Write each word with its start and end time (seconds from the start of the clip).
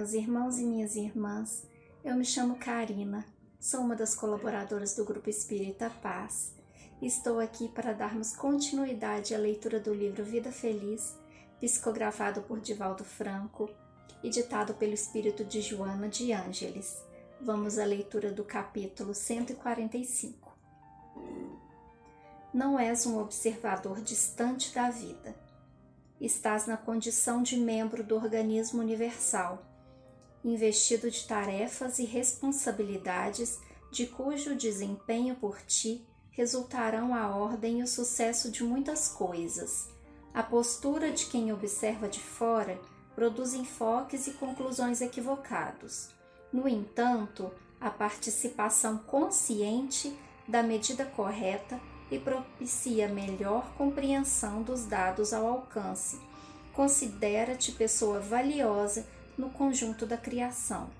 meus 0.00 0.14
irmãos 0.14 0.58
e 0.58 0.64
minhas 0.64 0.96
irmãs. 0.96 1.62
Eu 2.02 2.16
me 2.16 2.24
chamo 2.24 2.56
Karina, 2.56 3.22
sou 3.60 3.80
uma 3.80 3.94
das 3.94 4.14
colaboradoras 4.14 4.96
do 4.96 5.04
Grupo 5.04 5.28
Espírita 5.28 5.90
Paz. 6.02 6.54
Estou 7.02 7.38
aqui 7.38 7.68
para 7.68 7.92
darmos 7.92 8.34
continuidade 8.34 9.34
à 9.34 9.38
leitura 9.38 9.78
do 9.78 9.92
livro 9.92 10.24
Vida 10.24 10.50
Feliz, 10.50 11.14
psicografado 11.60 12.40
por 12.40 12.60
Divaldo 12.60 13.04
Franco 13.04 13.68
e 14.22 14.30
ditado 14.30 14.72
pelo 14.72 14.94
espírito 14.94 15.44
de 15.44 15.60
Joana 15.60 16.08
de 16.08 16.32
Ângeles. 16.32 16.96
Vamos 17.38 17.78
à 17.78 17.84
leitura 17.84 18.32
do 18.32 18.42
capítulo 18.42 19.14
145. 19.14 20.56
Não 22.54 22.78
és 22.78 23.04
um 23.04 23.18
observador 23.20 24.00
distante 24.00 24.74
da 24.74 24.88
vida 24.88 25.36
estás 26.20 26.66
na 26.66 26.76
condição 26.76 27.42
de 27.42 27.56
membro 27.56 28.04
do 28.04 28.14
organismo 28.14 28.80
universal, 28.82 29.64
investido 30.44 31.10
de 31.10 31.26
tarefas 31.26 31.98
e 31.98 32.04
responsabilidades 32.04 33.58
de 33.90 34.06
cujo 34.06 34.54
desempenho 34.54 35.34
por 35.34 35.60
ti 35.62 36.06
resultarão 36.30 37.14
a 37.14 37.28
ordem 37.34 37.80
e 37.80 37.82
o 37.82 37.86
sucesso 37.86 38.50
de 38.50 38.62
muitas 38.62 39.08
coisas. 39.08 39.88
A 40.32 40.42
postura 40.42 41.10
de 41.10 41.26
quem 41.26 41.52
observa 41.52 42.08
de 42.08 42.20
fora 42.20 42.80
produz 43.14 43.52
enfoques 43.52 44.26
e 44.28 44.32
conclusões 44.32 45.00
equivocados. 45.00 46.10
No 46.52 46.68
entanto, 46.68 47.50
a 47.80 47.90
participação 47.90 48.98
consciente 48.98 50.16
da 50.46 50.62
medida 50.62 51.04
correta 51.04 51.80
e 52.10 52.18
propicia 52.18 53.08
melhor 53.08 53.72
compreensão 53.76 54.62
dos 54.62 54.84
dados 54.84 55.32
ao 55.32 55.46
alcance. 55.46 56.18
Considera-te 56.72 57.72
pessoa 57.72 58.20
valiosa 58.20 59.06
no 59.40 59.50
conjunto 59.50 60.06
da 60.06 60.16
criação, 60.16 60.90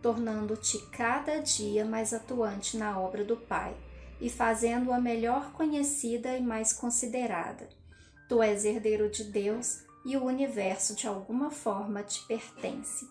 tornando-te 0.00 0.78
cada 0.90 1.40
dia 1.40 1.84
mais 1.84 2.14
atuante 2.14 2.76
na 2.76 2.98
obra 2.98 3.24
do 3.24 3.36
Pai 3.36 3.76
e 4.20 4.30
fazendo-a 4.30 5.00
melhor 5.00 5.52
conhecida 5.52 6.36
e 6.36 6.40
mais 6.40 6.72
considerada. 6.72 7.68
Tu 8.28 8.42
és 8.42 8.64
herdeiro 8.64 9.10
de 9.10 9.24
Deus 9.24 9.82
e 10.06 10.16
o 10.16 10.24
universo 10.24 10.94
de 10.94 11.06
alguma 11.06 11.50
forma 11.50 12.02
te 12.02 12.24
pertence. 12.26 13.06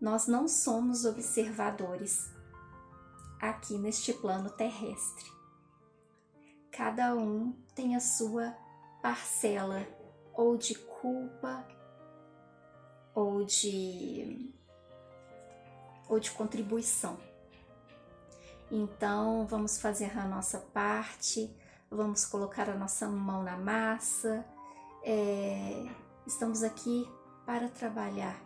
Nós 0.00 0.26
não 0.26 0.48
somos 0.48 1.04
observadores 1.04 2.30
aqui 3.40 3.78
neste 3.78 4.12
plano 4.12 4.50
terrestre 4.50 5.36
cada 6.76 7.14
um 7.14 7.54
tem 7.74 7.96
a 7.96 8.00
sua 8.00 8.54
parcela 9.00 9.86
ou 10.34 10.58
de 10.58 10.74
culpa 10.74 11.66
ou 13.16 13.44
de 13.44 14.54
ou 16.08 16.20
de 16.20 16.30
contribuição. 16.30 17.18
Então, 18.70 19.44
vamos 19.44 19.80
fazer 19.80 20.16
a 20.16 20.24
nossa 20.24 20.60
parte, 20.60 21.50
vamos 21.90 22.24
colocar 22.24 22.70
a 22.70 22.76
nossa 22.76 23.08
mão 23.08 23.42
na 23.42 23.56
massa. 23.56 24.46
É, 25.02 25.84
estamos 26.24 26.62
aqui 26.62 27.10
para 27.44 27.68
trabalhar, 27.68 28.40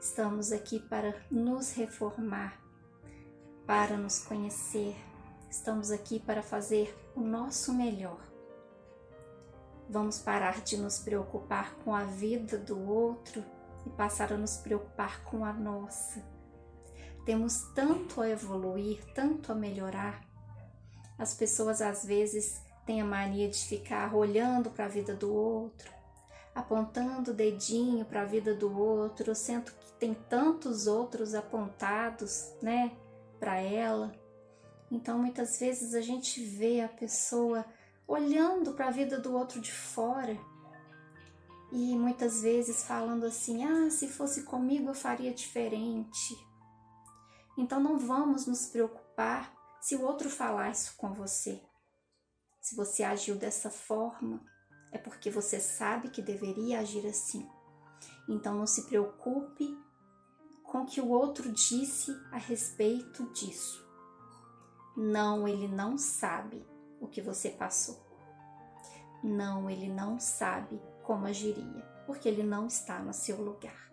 estamos 0.00 0.50
aqui 0.50 0.80
para 0.80 1.14
nos 1.30 1.70
reformar, 1.72 2.60
para 3.64 3.96
nos 3.96 4.18
conhecer, 4.18 4.96
Estamos 5.54 5.92
aqui 5.92 6.18
para 6.18 6.42
fazer 6.42 6.92
o 7.14 7.20
nosso 7.20 7.72
melhor. 7.72 8.18
Vamos 9.88 10.18
parar 10.18 10.60
de 10.62 10.76
nos 10.76 10.98
preocupar 10.98 11.74
com 11.84 11.94
a 11.94 12.04
vida 12.04 12.56
do 12.56 12.80
outro 12.88 13.44
e 13.86 13.90
passar 13.90 14.32
a 14.32 14.36
nos 14.36 14.56
preocupar 14.56 15.22
com 15.24 15.44
a 15.44 15.52
nossa. 15.52 16.22
Temos 17.24 17.62
tanto 17.74 18.20
a 18.20 18.28
evoluir, 18.28 19.04
tanto 19.14 19.52
a 19.52 19.54
melhorar. 19.54 20.22
As 21.18 21.34
pessoas 21.34 21.80
às 21.80 22.04
vezes 22.04 22.62
têm 22.84 23.00
a 23.00 23.04
mania 23.04 23.48
de 23.48 23.58
ficar 23.58 24.14
olhando 24.14 24.70
para 24.70 24.86
a 24.86 24.88
vida 24.88 25.14
do 25.14 25.32
outro, 25.32 25.90
apontando 26.54 27.30
o 27.30 27.34
dedinho 27.34 28.04
para 28.04 28.22
a 28.22 28.26
vida 28.26 28.54
do 28.54 28.78
outro, 28.78 29.34
sendo 29.34 29.70
que 29.72 29.92
tem 29.92 30.14
tantos 30.14 30.86
outros 30.86 31.34
apontados, 31.34 32.52
né, 32.60 32.92
para 33.38 33.60
ela. 33.60 34.12
Então, 34.90 35.18
muitas 35.18 35.58
vezes 35.58 35.94
a 35.94 36.00
gente 36.00 36.42
vê 36.44 36.80
a 36.80 36.88
pessoa 36.88 37.64
olhando 38.06 38.74
para 38.74 38.88
a 38.88 38.90
vida 38.90 39.18
do 39.18 39.34
outro 39.34 39.60
de 39.60 39.72
fora 39.72 40.38
e 41.72 41.96
muitas 41.96 42.42
vezes 42.42 42.84
falando 42.84 43.24
assim: 43.24 43.64
ah, 43.64 43.90
se 43.90 44.08
fosse 44.08 44.44
comigo 44.44 44.90
eu 44.90 44.94
faria 44.94 45.34
diferente. 45.34 46.36
Então, 47.56 47.80
não 47.80 47.98
vamos 47.98 48.46
nos 48.46 48.66
preocupar 48.66 49.52
se 49.80 49.94
o 49.96 50.02
outro 50.02 50.28
falar 50.28 50.70
isso 50.70 50.94
com 50.96 51.12
você. 51.12 51.62
Se 52.60 52.74
você 52.74 53.04
agiu 53.04 53.36
dessa 53.36 53.70
forma, 53.70 54.40
é 54.90 54.98
porque 54.98 55.30
você 55.30 55.60
sabe 55.60 56.10
que 56.10 56.22
deveria 56.22 56.80
agir 56.80 57.06
assim. 57.06 57.48
Então, 58.28 58.56
não 58.56 58.66
se 58.66 58.86
preocupe 58.86 59.76
com 60.62 60.82
o 60.82 60.86
que 60.86 61.00
o 61.00 61.10
outro 61.10 61.52
disse 61.52 62.10
a 62.32 62.38
respeito 62.38 63.30
disso. 63.32 63.84
Não, 64.96 65.46
ele 65.46 65.68
não 65.68 65.98
sabe 65.98 66.66
o 67.04 67.08
que 67.08 67.20
você 67.20 67.50
passou. 67.50 67.96
Não, 69.22 69.70
ele 69.70 69.88
não 69.88 70.18
sabe 70.18 70.80
como 71.02 71.26
agiria, 71.26 71.82
porque 72.06 72.28
ele 72.28 72.42
não 72.42 72.66
está 72.66 72.98
no 72.98 73.12
seu 73.12 73.40
lugar. 73.40 73.92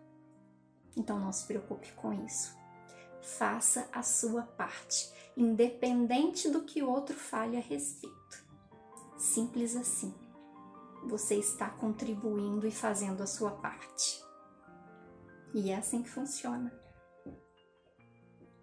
Então 0.97 1.19
não 1.19 1.31
se 1.31 1.45
preocupe 1.45 1.91
com 1.93 2.13
isso. 2.25 2.57
Faça 3.21 3.87
a 3.93 4.01
sua 4.01 4.43
parte, 4.43 5.11
independente 5.37 6.49
do 6.49 6.63
que 6.63 6.81
o 6.81 6.89
outro 6.89 7.15
fale 7.15 7.55
a 7.55 7.61
respeito. 7.61 8.45
Simples 9.17 9.75
assim. 9.75 10.13
Você 11.07 11.35
está 11.35 11.69
contribuindo 11.69 12.67
e 12.67 12.71
fazendo 12.71 13.23
a 13.23 13.27
sua 13.27 13.51
parte. 13.51 14.23
E 15.53 15.71
é 15.71 15.75
assim 15.75 16.01
que 16.03 16.09
funciona 16.09 16.81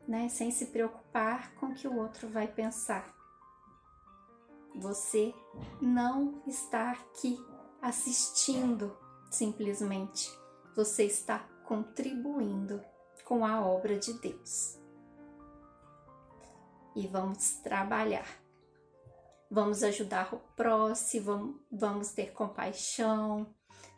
né? 0.09 0.31
Sem 0.31 0.51
se 0.51 0.67
preocupar 0.67 1.55
com 1.57 1.67
o 1.67 1.75
que 1.75 1.87
o 1.87 1.97
outro 1.99 2.27
vai 2.29 2.49
pensar. 2.49 3.15
Você 4.79 5.35
não 5.81 6.41
está 6.47 6.93
aqui 6.93 7.37
assistindo 7.83 8.97
simplesmente. 9.31 10.31
Você 10.77 11.05
está 11.05 11.41
contribuindo 11.65 12.81
com 13.25 13.45
a 13.45 13.61
obra 13.61 13.99
de 13.99 14.13
Deus. 14.15 14.79
E 16.95 17.07
vamos 17.07 17.57
trabalhar. 17.57 18.41
Vamos 19.51 19.83
ajudar 19.83 20.33
o 20.35 20.39
próximo, 20.55 21.59
vamos 21.71 22.13
ter 22.13 22.33
compaixão, 22.33 23.47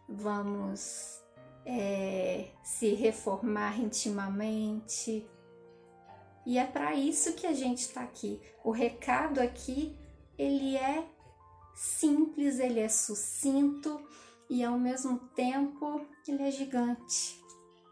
vamos 0.08 1.20
é, 1.66 2.52
se 2.62 2.94
reformar 2.94 3.78
intimamente, 3.78 5.28
e 6.46 6.58
é 6.58 6.66
para 6.66 6.94
isso 6.94 7.34
que 7.34 7.46
a 7.46 7.52
gente 7.52 7.80
está 7.80 8.02
aqui. 8.02 8.40
O 8.64 8.70
recado 8.70 9.40
aqui, 9.40 9.96
ele 10.40 10.74
é 10.74 11.06
simples, 11.74 12.58
ele 12.58 12.80
é 12.80 12.88
sucinto 12.88 14.02
e 14.48 14.64
ao 14.64 14.78
mesmo 14.78 15.18
tempo 15.34 16.06
ele 16.26 16.42
é 16.42 16.50
gigante. 16.50 17.38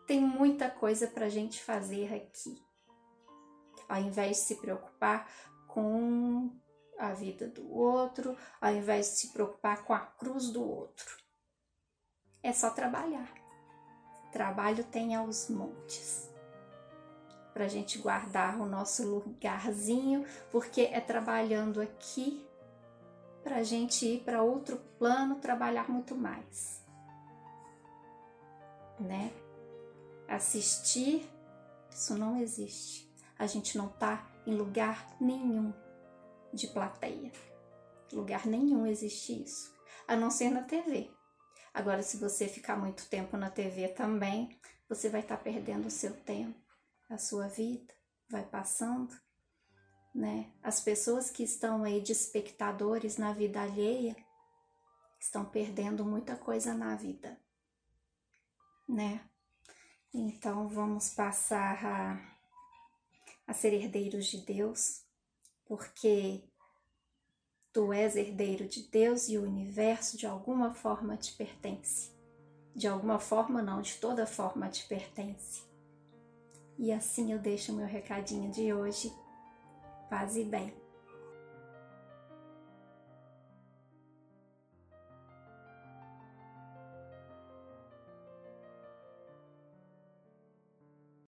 Tem 0.06 0.18
muita 0.18 0.70
coisa 0.70 1.06
para 1.06 1.26
a 1.26 1.28
gente 1.28 1.62
fazer 1.62 2.14
aqui. 2.14 2.58
Ao 3.86 4.00
invés 4.00 4.38
de 4.38 4.42
se 4.44 4.54
preocupar 4.54 5.30
com 5.66 6.50
a 6.98 7.12
vida 7.12 7.48
do 7.48 7.70
outro, 7.70 8.34
ao 8.58 8.72
invés 8.72 9.10
de 9.10 9.16
se 9.18 9.32
preocupar 9.34 9.84
com 9.84 9.92
a 9.92 10.00
cruz 10.00 10.50
do 10.50 10.66
outro. 10.66 11.18
É 12.42 12.54
só 12.54 12.70
trabalhar. 12.70 13.30
Trabalho 14.32 14.84
tem 14.84 15.14
aos 15.14 15.50
montes 15.50 16.37
para 17.58 17.64
a 17.64 17.68
gente 17.68 17.98
guardar 17.98 18.60
o 18.60 18.66
nosso 18.66 19.04
lugarzinho, 19.04 20.24
porque 20.48 20.82
é 20.82 21.00
trabalhando 21.00 21.80
aqui 21.80 22.46
para 23.42 23.56
a 23.56 23.62
gente 23.64 24.06
ir 24.06 24.20
para 24.20 24.44
outro 24.44 24.76
plano 24.96 25.40
trabalhar 25.40 25.90
muito 25.90 26.14
mais, 26.14 26.86
né? 29.00 29.32
Assistir, 30.28 31.28
isso 31.90 32.16
não 32.16 32.40
existe. 32.40 33.12
A 33.36 33.44
gente 33.48 33.76
não 33.76 33.88
tá 33.88 34.24
em 34.46 34.54
lugar 34.54 35.16
nenhum 35.20 35.74
de 36.52 36.68
plateia. 36.68 37.32
Lugar 38.12 38.46
nenhum 38.46 38.86
existe 38.86 39.42
isso, 39.42 39.74
a 40.06 40.14
não 40.14 40.30
ser 40.30 40.50
na 40.50 40.62
TV. 40.62 41.10
Agora, 41.74 42.04
se 42.04 42.18
você 42.18 42.46
ficar 42.46 42.76
muito 42.76 43.08
tempo 43.08 43.36
na 43.36 43.50
TV 43.50 43.88
também, 43.88 44.56
você 44.88 45.08
vai 45.08 45.22
estar 45.22 45.38
tá 45.38 45.42
perdendo 45.42 45.86
o 45.86 45.90
seu 45.90 46.14
tempo 46.18 46.67
a 47.08 47.16
sua 47.16 47.48
vida, 47.48 47.94
vai 48.28 48.44
passando, 48.44 49.18
né? 50.14 50.52
As 50.62 50.80
pessoas 50.80 51.30
que 51.30 51.42
estão 51.42 51.84
aí 51.84 52.00
de 52.00 52.12
espectadores 52.12 53.16
na 53.16 53.32
vida 53.32 53.60
alheia 53.60 54.16
estão 55.18 55.44
perdendo 55.44 56.04
muita 56.04 56.36
coisa 56.36 56.74
na 56.74 56.94
vida, 56.94 57.40
né? 58.88 59.24
Então 60.12 60.68
vamos 60.68 61.10
passar 61.10 61.84
a, 61.84 62.36
a 63.46 63.52
ser 63.52 63.72
herdeiros 63.72 64.26
de 64.26 64.38
Deus, 64.38 65.04
porque 65.66 66.42
tu 67.72 67.92
és 67.92 68.16
herdeiro 68.16 68.66
de 68.66 68.82
Deus 68.84 69.28
e 69.28 69.36
o 69.36 69.42
universo 69.42 70.16
de 70.16 70.26
alguma 70.26 70.72
forma 70.72 71.16
te 71.16 71.32
pertence. 71.32 72.16
De 72.74 72.86
alguma 72.86 73.18
forma, 73.18 73.60
não, 73.60 73.82
de 73.82 73.96
toda 73.96 74.26
forma 74.26 74.68
te 74.68 74.86
pertence. 74.86 75.67
E 76.78 76.92
assim 76.92 77.32
eu 77.32 77.38
deixo 77.38 77.72
meu 77.72 77.86
recadinho 77.86 78.50
de 78.50 78.72
hoje. 78.72 79.12
Paz 80.08 80.36
e 80.36 80.44
bem. 80.44 80.72